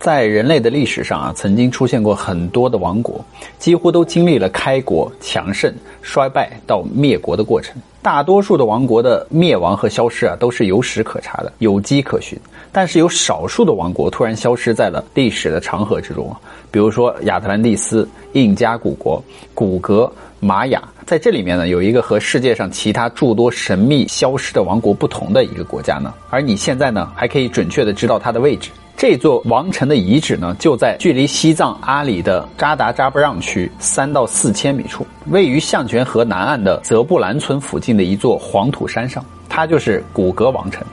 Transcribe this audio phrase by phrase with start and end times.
[0.00, 3.22] 在人类的历史上啊，曾经出现过很多的王国，
[3.58, 7.76] 几乎都经历了开国、强盛、衰败到灭国的过程。
[8.00, 12.38] 大多数的王国的灭亡和消失啊，都是有史可查的，有迹可循。
[12.72, 16.34] 但是有少数的王国突然消失在了历史的长河之中，
[16.70, 19.22] 比如说亚特兰蒂斯、印加古国、
[19.52, 20.10] 古格、
[20.40, 20.82] 玛雅。
[21.04, 28.70] 在这里面呢，有一个和世界上其他诸多神秘消失的王国不同的一个国家呢，而你现在呢，还可以准确的知道它的位置。
[29.00, 40.86] 这座王城的遗址呢，就在距离西藏阿里的扎达扎布让区三到四千米处，位于象泉河南岸的泽布兰村附近的一座黄土山上，它就是古格王城。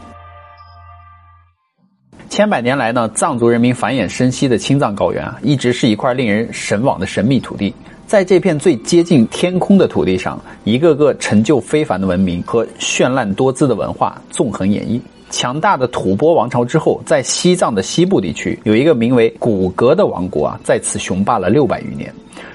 [2.29, 7.75] 千百年来呢，藏族人民繁衍生息的青藏高原啊，一直是一块令人神往的神秘土地。
[8.07, 14.97] 在这片最接近天空的土地上，一个个成就非凡的文明和绚烂多姿的文化纵横演绎。
[15.29, 22.09] 强大的吐蕃王朝之后，在西藏的西部地区有一个名为古格的王国啊，在此雄霸了六百余年。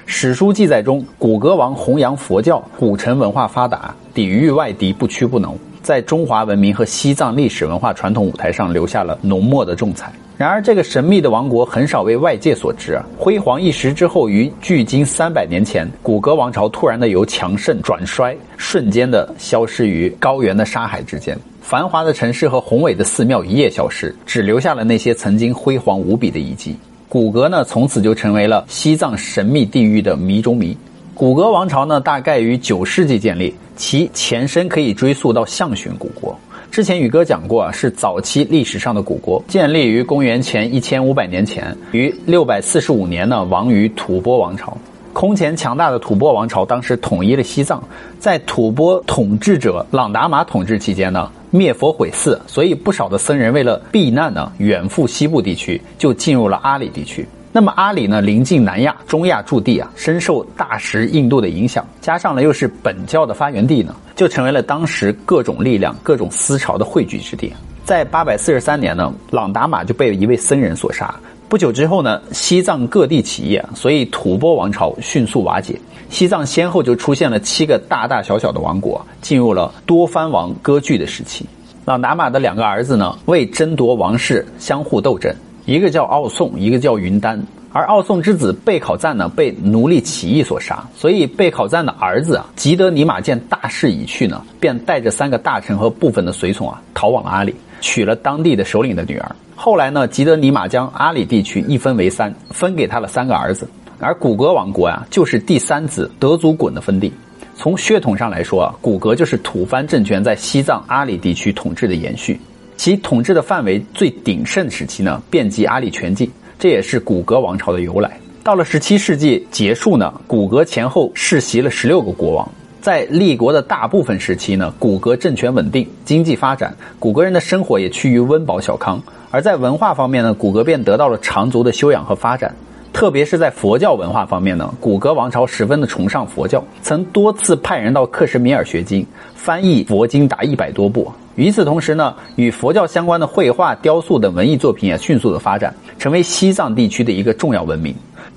[0.07, 10.11] 史书记载中，古格王弘扬佛教，古城文化发达，抵御外敌不屈不挠，在中华文明和西藏历史文化传统舞台上留下了浓墨的重彩。
[10.43, 13.05] 然而，这个神秘的王国很少为外界所知啊。
[13.17, 21.39] 辉煌一时之后，于距今三百年前，古格王朝突然的由强盛转衰，瞬间的消失于高原的沙海之间。
[21.61, 26.75] 繁华的城市和宏伟的寺庙一夜消失，只留下了那些曾经辉煌无比的遗迹。
[27.07, 30.75] 古格呢，从此就成为了西藏神秘地域的谜中谜。
[31.13, 36.37] 古格王朝呢，大概于九世纪建立，其前身可以追溯到象玄古国。
[36.73, 44.75] 之前宇哥讲过啊，是早期历史上的古国，建立于公元前一千五百年前，于六百四十五年呢，亡于吐蕃王朝。
[45.13, 47.83] 空前强大的吐蕃王朝当时统一了西藏，
[48.17, 57.23] 在吐蕃统治者朗达玛统治期间呢，灭佛毁寺，所以不少的僧人为了避难呢，远赴西部地区，就进入了阿里地区。
[57.55, 67.53] 那么阿里呢，临近南亚、中亚驻地啊，深受大食印度的影响，加上呢又是本教的发源地呢，就成为了当时各种力量、各种思潮的汇聚之地。
[67.85, 71.13] 在八百四十三年呢，朗达玛就被一位僧人所杀。
[71.47, 75.79] 不久之后呢，西藏各地起义，所以吐蕃王朝迅速瓦解。
[76.09, 81.45] 西藏先后就出现了七个大大小小的王国，进入了多藩王割据的时期。
[81.85, 85.31] 朗达玛的两个儿子呢，为争夺王室相互斗争，
[85.65, 87.41] 一个叫奥宋，一个叫云丹。
[87.71, 99.35] 而奥宋之子贝考赞呢，被奴隶起义所杀，所以贝考赞的儿子啊，吉德尼玛见大势已去呢，便带着三个大臣和部分的随从啊，逃往了阿里，娶了当地的首领的女儿。
[99.55, 103.67] 后来呢，吉德尼玛将阿里地区一分为三，分给他的三个儿子。
[103.99, 107.11] 而古格王国啊，就是第三子德祖衮的分地。
[107.55, 112.39] 从血统上来说啊，古格就是吐蕃政权在西藏阿里地区统治的延续。
[112.83, 116.29] 其统治的范围最鼎盛时期呢，遍及阿里全境，
[116.59, 118.19] 这也是古格王朝的由来。
[118.43, 122.51] 到了十七世纪结束呢，古格前后世袭了十六个国王。
[122.81, 129.01] 在立国的大部分时期呢，古格政权稳定，经济发展，古格人的生活也趋于温饱小康。
[129.31, 132.53] 而在文化方面呢，古格便得到了长足的修养和发展，
[132.91, 141.09] 特别是在佛教文化方面呢，古格王朝十分的崇尚佛教，曾多次派人到克什米尔学经，翻译佛经达一百多部。
[141.35, 147.95] 与此同时呢，与佛教相关的绘画、雕塑等文艺作品也迅速的发展，成为西藏地区的一个重要文明。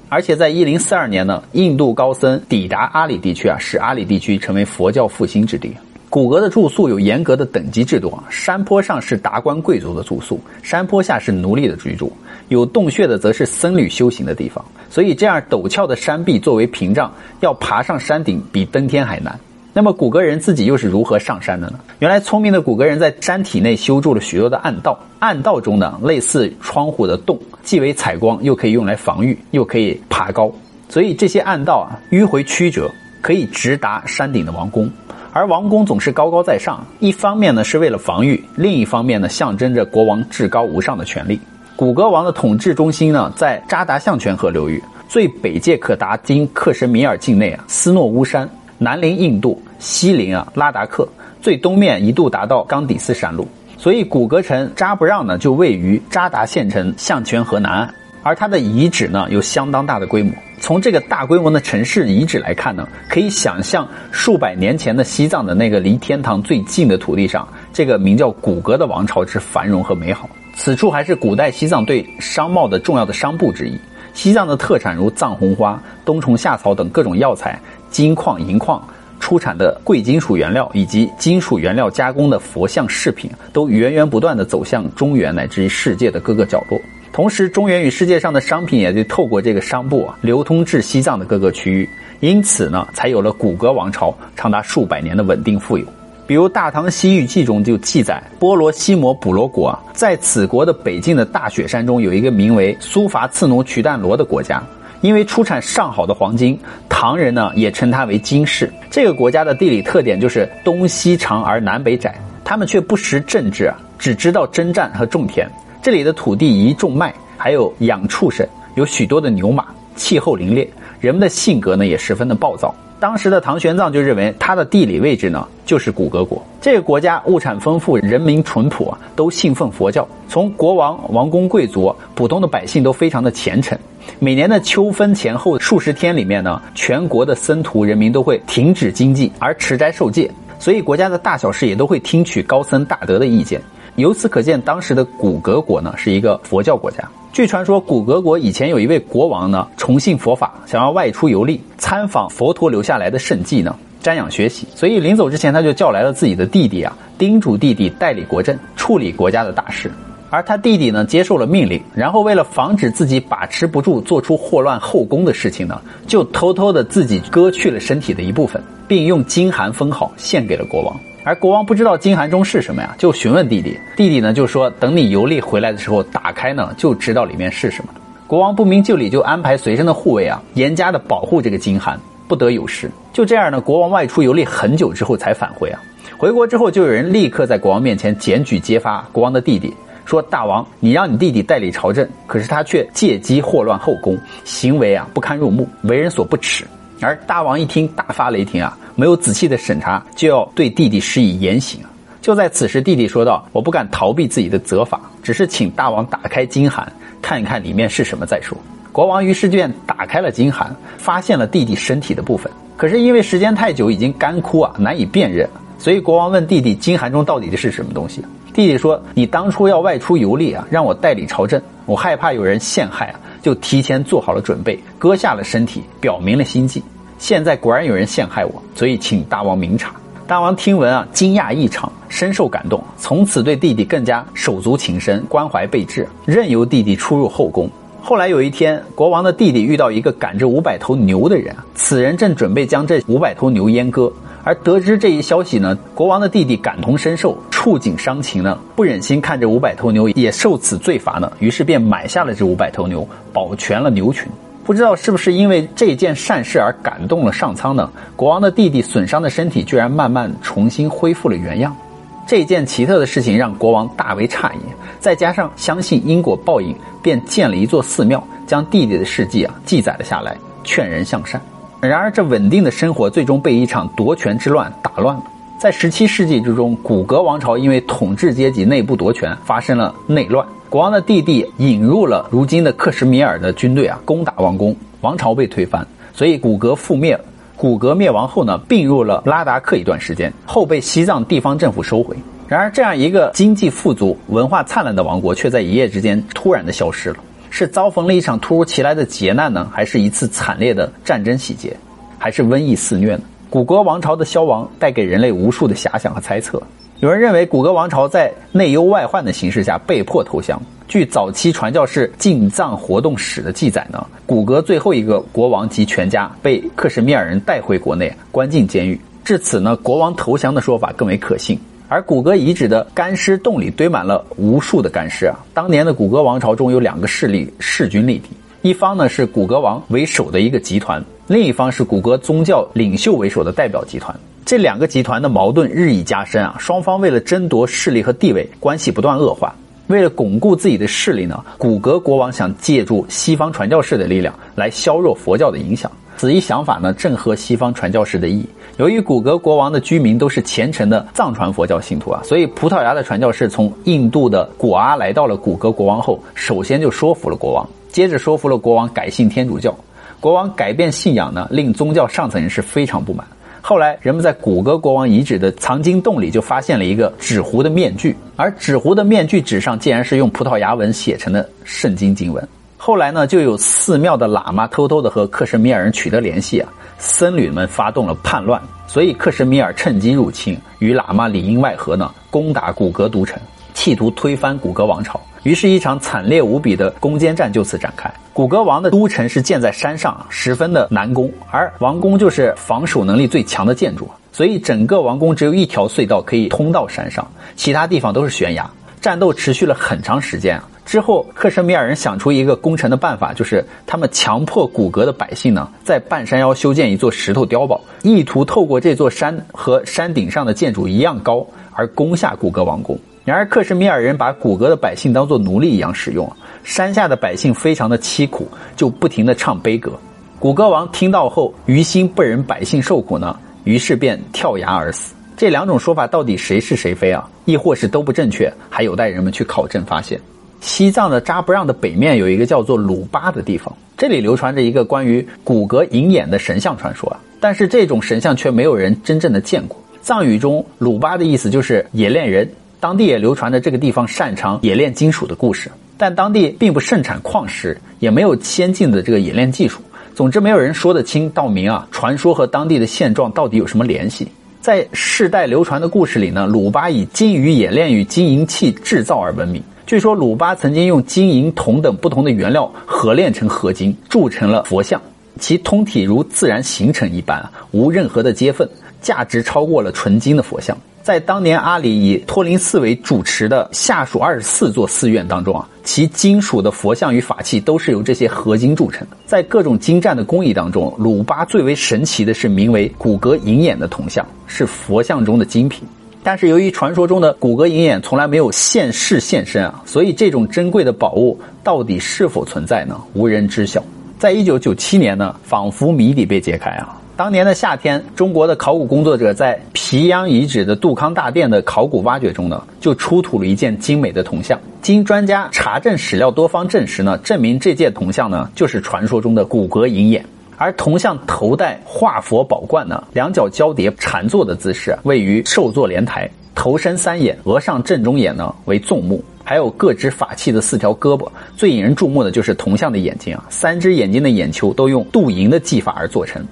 [0.09, 5.73] 而且在一零四二年呢，印度高僧抵达阿里地区啊，使阿里地区成为佛教复兴之地。
[6.09, 12.11] 古格的住宿有严格的等级制度啊，山坡上是达官贵族的住宿，山坡下是奴隶的居住，
[12.49, 14.65] 有洞穴的则是僧侣修行的地方。
[14.89, 19.39] 所以这样陡峭的山壁作为屏障，要爬上山顶比登天还难。
[19.77, 21.79] 那么古格人自己又是如何上山的呢？
[21.99, 30.51] 原来聪明的古格人在山体内修筑了许多的暗道，暗道中呢类似窗户的洞，既为采光，又可以用来防御，又可以爬高。
[30.89, 34.91] 所以这些暗道啊迂回曲折，可以直达山顶的王宫。
[35.35, 41.39] 而王宫总是高高在上，一方面呢是为了防御，另一方面呢象征着国王至高无上的权力。
[41.77, 48.49] 古格王的统治中心呢在扎达象泉河流域，最北界可达今克什米尔境内啊斯诺乌山。
[48.79, 51.09] 南临印度，西临啊拉达克，
[51.41, 53.47] 最东面一度达到冈底斯山路，
[53.77, 60.33] 所以古格城扎布让呢就位于扎达县城象泉河南岸，而它的遗址呢有相当大的规模。
[60.59, 70.29] 从这个大规模的城市遗址来看呢，可以想象数百年前的西藏的那个离天堂最近的土地上，这个名叫古格的王朝之繁荣和美好。
[70.55, 73.79] 此处还是古代西藏对商贸的重要的商埠之一。
[74.15, 77.61] 西藏的特产如藏红花、冬虫夏草等各种药材。
[77.91, 78.83] 金矿、银矿
[79.19, 86.81] 出产的贵金属原料，以及金属原料加工的佛像饰品，都源源不断地走向中原乃至于世界的各个角落。
[87.13, 91.89] 同时，中原与世界上的商品也就透过这个商埠啊流通至西藏的各个区域，
[92.21, 95.85] 因此呢，才有了古格王朝长达数百年的稳定富有。
[96.27, 104.63] 比如《大唐西域记》中就记载，波罗西摩普罗国啊，在此国的北境的大雪山中，有一个名为苏伐次奴瞿旦罗的国家。
[105.01, 106.59] 因为出产上好的黄金，
[106.89, 108.73] 唐人呢也称它为金市。
[108.91, 112.15] 这个国家的地理特点就是东西长而南北窄，
[112.45, 115.51] 他们却不识政治，只知道征战和种田。
[115.83, 119.67] 这里的土地宜种麦，还有养畜生，有许多的牛马，
[119.97, 120.69] 气候凛冽，
[121.01, 122.75] 人们的性格呢也十分的暴躁。
[122.99, 126.43] 当时的唐玄奘就认为，他的地理位置呢就是古格国。
[126.63, 130.07] 这个国家物产丰富，人民淳朴，都信奉佛教。
[130.29, 133.79] 从国王、王公贵族、普通的百姓都非常的虔诚。
[134.19, 143.61] 每年的秋分前后数十天里面呢，全国的僧徒人民都会停止经济而持斋受戒，所以国家的大小事也都会听取高僧大德的意见。
[143.97, 147.07] 由此可见，当时的古格国呢是一个佛教国家。
[147.37, 154.67] 据传说，古格国以前有一位国王呢，崇信佛法，想要外出游历，参访佛陀留下来的圣迹呢，瞻仰学习。
[154.75, 159.93] 所以临走之前，他就叫来了自己的弟弟啊，叮嘱弟弟代理国政，处理国家的大事。
[160.31, 170.99] 而他弟弟呢，接受了命令，然后为了防止自己把持不住，做出祸乱后宫的事情呢，就偷偷的自己割去了身体的一部分，并用金函封好，献给了国王。
[171.27, 173.77] 而国王不知道金函中是什么呀，就询问弟弟。
[173.97, 177.93] 弟弟呢就说：“等你游历回来的时候，打开呢就知道里面是什么。”
[178.29, 182.89] 国王不明就里，就安排随身的护卫啊，严加的保护这个金函，不得有失。
[183.13, 185.83] 就这样呢，国王外出游历很久之后才返回啊。
[186.17, 189.75] 回国之后，就有人立刻在国王面前检举揭发国王的弟弟，
[190.05, 196.65] 说：“大王，你让你弟弟代理朝政，可是他却借机祸乱后宫，行为啊不堪入目，为人所不齿。”
[197.01, 198.77] 而大王一听，大发雷霆啊！
[198.95, 201.81] 没有仔细的审查，就要对弟弟施以严刑。
[202.23, 206.91] 就在此时，弟弟说道：“我不敢逃避自己的责罚，只是请大王打开金函，
[207.21, 208.57] 看一看里面是什么再说。”
[208.91, 212.51] 国王于是便打开了金函，发现了弟弟身体的部分。
[212.77, 226.83] 可是因为时间太久，已经干枯啊，难以辨认，所以国王问弟弟：“金函中到底的是什么东西？”弟弟说：“你当初要外出游历啊，让我代理朝政，我害怕有人陷害啊，就提前做好了准备，割下了身体，表明了心迹。”
[227.17, 229.95] 现在果然有人陷害我，所以请大王明察。
[230.27, 237.71] 大王听闻啊，惊讶异常，深受感动，从此对弟弟更加手足情深，关怀备至，任由弟弟出入后宫。
[238.03, 254.31] 后来有一天，国王的弟弟遇到一个赶着五百头牛的人，此人正准备将这五百头牛阉割，而得知这一消息呢，国王的弟弟感同身受，触景伤情呢，不忍心看着五百头牛也受此罪罚呢，于是便买下了这五百头牛，保全了牛群。
[254.65, 257.91] 不知道是不是因为这件善事而感动了上苍呢？
[258.15, 261.77] 国王的弟弟损伤的身体居然慢慢重新恢复了原样。
[262.25, 264.59] 这件奇特的事情让国王大为诧异，
[265.01, 266.73] 再加上相信因果报应，
[267.03, 271.43] 便建了一座寺庙，将弟弟的事迹啊记载了下来，劝人向善。
[271.81, 275.23] 然而，这稳定的生活最终被一场夺权之乱打乱了。
[275.59, 280.47] 在十七世纪之中，古格王朝因为统治阶级内部夺权，发生了内乱。
[280.69, 287.19] 国王的弟弟引入了如今的克什米尔的军队啊，攻打王宫，王朝被推翻，所以古格覆灭。
[287.57, 292.15] 古格灭亡后呢，并入了拉达克一段时间，后被西藏地方政府收回。
[292.47, 297.17] 然而，这样一个经济富足、文化灿烂的王国，却在一夜之间突然的消失了。
[297.49, 301.75] 是遭逢了一场突如其来的劫难呢，还是一次惨烈的战争洗劫，
[302.19, 303.23] 还是瘟疫肆虐呢？
[303.49, 306.61] 古格王朝的消亡带给人类无数的遐想和猜测。
[307.01, 310.61] 有人认为，古格王朝在内忧外患的形势下被迫投降。
[310.89, 318.99] 据早期传教士进藏活动史的记载呢，古格最后一个国王及全家被克什米尔人带回国内，关进监狱。
[319.25, 321.59] 至此呢，国王投降的说法更为可信。
[321.89, 325.39] 而古格遗址的干尸洞里堆满了无数的干尸啊！
[325.55, 328.31] 当年的古格王朝中有两个势力势均力敌，
[328.67, 334.13] 一方呢是古格王为首的一个集团，另一方是古格宗教领袖为首的代表集团。
[334.45, 339.55] 这两个集团的矛盾日益加深啊，双方为了争夺势力和地位，关系不断恶化。
[339.87, 345.89] 为了巩固自己的势力呢，古格国王想借助西方传教士的力量来削弱佛教的影响。
[346.17, 348.45] 此一想法呢，正合西方传教士的意。
[348.79, 359.75] 由于古格国王的居民都是虔诚的藏传佛教信徒啊，所以葡萄牙的传教士从印度的果阿来到了古格国王后，首先就说服了国王，接着说服了国王改信天主教。
[360.21, 363.27] 国王改变信仰呢，令宗教上层人士非常不满。
[363.63, 372.49] 后来，人们在古格国王遗址的藏经洞里就发现了一个纸糊的面具，而纸糊的面具纸上竟然是用葡萄牙文写成的圣经经文。
[372.77, 383.41] 后来呢，就有寺庙的喇嘛偷偷的和克什米尔人取得联系啊，僧侣们发动了叛乱，所以克什米尔趁机入侵，与喇嘛里应外合呢，攻打古格都城。
[383.77, 385.21] 企图推翻古格王朝。
[385.43, 388.13] 于是，一场惨烈无比的攻坚战就此展开。
[388.33, 398.69] 古格王的都城是建在山上，十分的难攻，而王宫就是防守能力最强的建筑，所以整个王宫只有一条隧道可以通到山上，其他地方都是悬崖。
[399.01, 400.69] 战斗持续了很长时间啊。
[400.85, 412.99] 之后，克什米尔人想出一个攻城的办法，就是他们强迫古格的百姓呢，在半山腰修建一座石头碉堡，意图透过这座山和山顶上的建筑一样高而攻下古格王宫。
[413.27, 419.91] 然而，克什米尔人把古格的百姓当作奴隶一样使用，山下的百姓非常的凄苦，就不停的唱悲歌。
[420.39, 425.13] 古格王听到后，于心不忍百姓受苦呢，于是便跳崖而死。
[425.37, 427.29] 这两种说法到底谁是谁非啊？
[427.47, 430.21] 亦或是都不正确，还有待人们去考证发现。
[430.61, 439.77] 西藏的扎布让的北面有一个叫做鲁巴的地方，这里流传着一个关于古格银眼的神像传说，但是这种神像却没有人真正的见过。
[440.01, 442.49] 藏语中鲁巴的意思就是冶炼人。
[442.87, 449.81] 当地也流传着这个地方擅长冶炼金属的故事，但当地并不盛产矿石，也没有先进的这个冶炼技术。
[450.15, 454.29] 总之，没有人说得清道明啊，传说和当地的现状到底有什么联系？
[454.61, 459.61] 在世代流传的故事里呢，鲁巴以金鱼冶炼与金银器制造而闻名。
[459.85, 465.03] 据说鲁巴曾经用金银铜等不同的原料合炼成合金，铸成了佛像，
[465.41, 468.69] 其通体如自然形成一般，无任何的接缝，
[469.03, 470.79] 价值超过了纯金的佛像。
[471.07, 479.17] 在当年阿里以托林寺为主持的下属二十四座寺院当中啊，其金属的佛像与法器都是由这些合金铸成的。
[479.25, 485.87] 在各种精湛的工艺当中，鲁巴最为神奇的是名为骨骼银眼的铜像，是佛像中的精品。
[486.25, 493.01] 但是由于传说中的骨骼银眼从来没有现世现身啊，所以这种珍贵的宝物到底是否存在呢？
[493.15, 493.81] 无人知晓。
[494.19, 497.01] 在一九九七年呢，仿佛谜底被揭开啊。
[497.17, 504.61] 当年的夏天，中国的考古工作者在皮央遗址的杜康大殿的考古挖掘中呢，就出土了一件精美的铜像。
[504.83, 510.27] 经专家查证史料多方证实呢，证明这件铜像呢就是传说中的骨骼银眼。
[510.59, 521.27] 而铜像头戴化佛宝冠呢，两脚交叠禅坐的姿势，位于受坐莲台，头身三眼，额上正中眼呢为纵目，还有各支法器的四条胳膊。
[521.57, 526.47] 最引人注目的就是铜像的眼睛啊，三只眼睛的眼球都用镀银的技法而做成。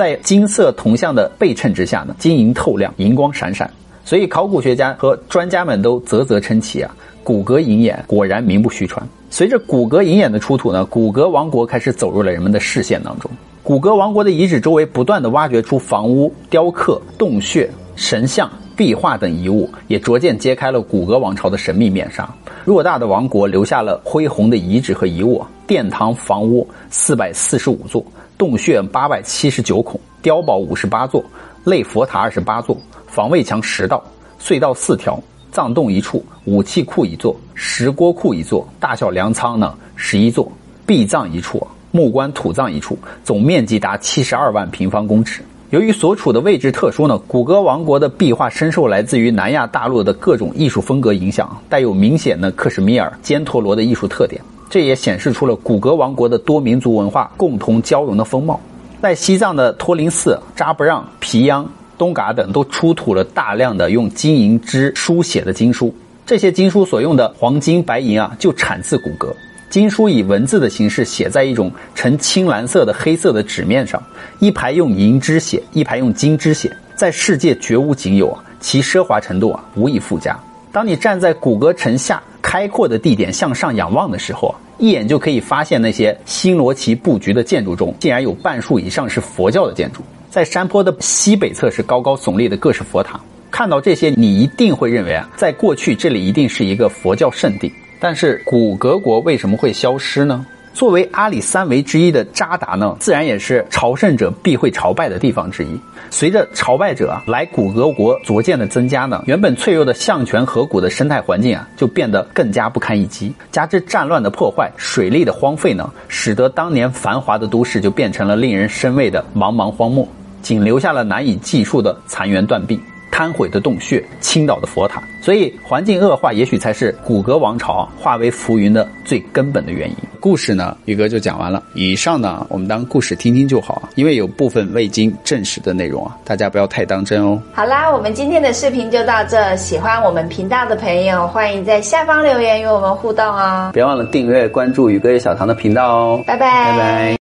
[0.00, 3.70] 在金色铜像的背衬之下呢，晶莹透亮，银光闪闪，
[4.02, 6.90] 所以考古学家和专家们都啧啧称奇啊！
[7.22, 9.06] 骨骼银眼果然名不虚传。
[9.28, 13.30] 随着骨骼银眼的出土呢，骨骼王国开始走入了人们的视线当中。
[13.62, 22.26] 骨骼王国的遗址周围不断的挖掘出房屋、雕刻、洞穴、神像、壁画等遗物，也逐渐揭开了骨骼王朝的神秘面纱。
[22.64, 28.02] 偌大的王国留下了恢宏的遗址和遗物，殿堂、房屋四百四十五座。
[28.40, 31.22] 洞穴八百七十九孔，碉堡五十八座，
[31.62, 32.74] 类佛塔二十八座，
[33.06, 34.02] 防卫墙十道，
[34.40, 40.50] 隧道四条，藏洞一处，武器库一座，石锅库一座，大小粮仓呢十一座，
[40.86, 45.42] 壁葬一处，木棺土葬一处，总面积达七十二万平方公尺。
[45.68, 54.40] 由于所处的位置特殊呢，古格王国的壁画深受来自于南亚大陆的各种艺术风格影响，带有明显的克什米尔、犍陀罗的艺术特点。
[54.70, 58.58] 这也显示出了古格王国的多民族文化共同交融的风貌。
[59.02, 65.92] 在西藏的托林寺、扎布让、皮央、东嘎等，都出土了大量的用金银枝书写的经书。
[66.24, 69.34] 这些经书所用的黄金、白银啊，就产自古格。
[69.68, 74.00] 经书以文字的形式写在一种呈青蓝色的黑色的纸面上，
[74.38, 78.44] 一排用银枝写，一排用金枝写，在世界绝无仅有啊！
[78.60, 80.38] 其奢华程度啊，无以复加。
[80.72, 82.22] 当你站在古格城下。
[82.42, 90.02] 开阔的地点向上仰望的时候，一眼就可以发现那些星罗棋布局的建筑中，竟然有半数以上是佛教的建筑。
[90.30, 93.20] 在山坡的西北侧是高高耸立的各式佛塔。
[93.52, 97.72] 看到这些，你一定会认为啊，在过去这里一定是一个佛教圣地。
[98.00, 100.44] 但是古格国为什么会消失呢？
[100.72, 105.80] 作为阿里三维之一的扎达呢，自然也是朝圣者必会朝拜的地方之一。
[106.10, 113.32] 随着朝拜者来古格国逐渐的增加呢，原本脆弱的象泉河谷的生态环境啊，就变得更加不堪一击。
[113.50, 120.08] 加之战乱的破坏、水利的荒废呢，使得当年繁华的都市就变成了令人生畏的茫茫荒漠，
[120.40, 122.80] 仅留下了难以计数的残垣断壁。
[123.20, 129.96] 坍毁的洞穴，倾倒的佛塔，所以环境恶化，也许才是古格王朝化为浮云的最根本的原因。
[130.18, 131.62] 故事呢，宇哥就讲完了。
[131.74, 137.38] 以上呢，我们当故事听听就好，因为有部分未经证实的内容啊，大家不要太当真哦。
[137.52, 139.54] 好啦，我们今天的视频就到这。
[139.56, 143.70] 喜欢我们频道的朋友，欢迎在下方留言与我们互动哦。
[143.74, 146.24] 别忘了订阅关注宇哥与小唐的频道哦。
[146.26, 147.16] 拜拜，拜拜。